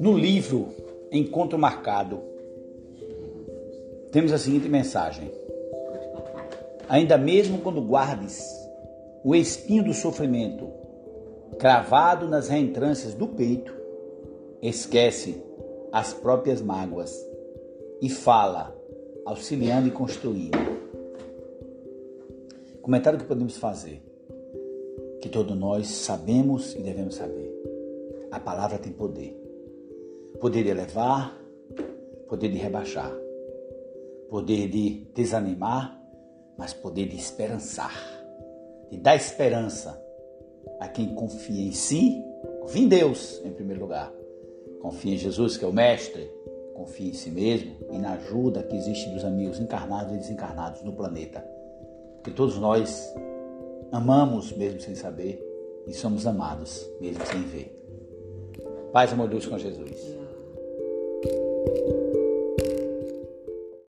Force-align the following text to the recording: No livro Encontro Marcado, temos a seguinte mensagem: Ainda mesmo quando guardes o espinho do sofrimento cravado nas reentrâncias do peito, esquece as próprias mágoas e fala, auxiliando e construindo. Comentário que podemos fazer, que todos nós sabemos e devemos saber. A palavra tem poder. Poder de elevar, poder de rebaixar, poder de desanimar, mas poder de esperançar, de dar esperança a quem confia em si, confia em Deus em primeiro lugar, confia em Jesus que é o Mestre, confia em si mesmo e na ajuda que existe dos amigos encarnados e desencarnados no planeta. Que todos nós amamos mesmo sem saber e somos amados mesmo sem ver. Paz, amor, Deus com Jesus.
No 0.00 0.16
livro 0.16 0.68
Encontro 1.10 1.58
Marcado, 1.58 2.20
temos 4.12 4.32
a 4.32 4.38
seguinte 4.38 4.68
mensagem: 4.68 5.30
Ainda 6.88 7.18
mesmo 7.18 7.60
quando 7.60 7.80
guardes 7.80 8.42
o 9.24 9.34
espinho 9.34 9.84
do 9.84 9.94
sofrimento 9.94 10.70
cravado 11.58 12.28
nas 12.28 12.48
reentrâncias 12.48 13.14
do 13.14 13.26
peito, 13.28 13.74
esquece 14.62 15.42
as 15.92 16.12
próprias 16.12 16.60
mágoas 16.60 17.14
e 18.00 18.08
fala, 18.08 18.76
auxiliando 19.24 19.88
e 19.88 19.90
construindo. 19.90 20.58
Comentário 22.82 23.18
que 23.18 23.26
podemos 23.26 23.56
fazer, 23.56 24.07
que 25.28 25.34
todos 25.34 25.54
nós 25.54 25.88
sabemos 25.88 26.74
e 26.74 26.78
devemos 26.78 27.16
saber. 27.16 27.52
A 28.30 28.40
palavra 28.40 28.78
tem 28.78 28.90
poder. 28.90 29.36
Poder 30.40 30.62
de 30.64 30.70
elevar, 30.70 31.38
poder 32.26 32.48
de 32.48 32.56
rebaixar, 32.56 33.12
poder 34.30 34.68
de 34.68 35.06
desanimar, 35.14 36.00
mas 36.56 36.72
poder 36.72 37.08
de 37.08 37.16
esperançar, 37.16 37.92
de 38.90 38.96
dar 38.96 39.16
esperança 39.16 40.02
a 40.80 40.88
quem 40.88 41.14
confia 41.14 41.66
em 41.66 41.72
si, 41.72 42.24
confia 42.62 42.82
em 42.82 42.88
Deus 42.88 43.42
em 43.44 43.52
primeiro 43.52 43.82
lugar, 43.82 44.10
confia 44.80 45.12
em 45.12 45.18
Jesus 45.18 45.58
que 45.58 45.64
é 45.64 45.68
o 45.68 45.72
Mestre, 45.72 46.30
confia 46.74 47.10
em 47.10 47.14
si 47.14 47.30
mesmo 47.30 47.76
e 47.90 47.98
na 47.98 48.12
ajuda 48.12 48.62
que 48.62 48.74
existe 48.74 49.10
dos 49.10 49.24
amigos 49.26 49.60
encarnados 49.60 50.14
e 50.14 50.18
desencarnados 50.18 50.82
no 50.82 50.94
planeta. 50.94 51.46
Que 52.24 52.30
todos 52.30 52.58
nós 52.58 53.12
amamos 53.92 54.52
mesmo 54.52 54.80
sem 54.80 54.94
saber 54.94 55.42
e 55.86 55.94
somos 55.94 56.26
amados 56.26 56.88
mesmo 57.00 57.24
sem 57.26 57.42
ver. 57.42 57.74
Paz, 58.92 59.12
amor, 59.12 59.28
Deus 59.28 59.46
com 59.46 59.58
Jesus. 59.58 60.17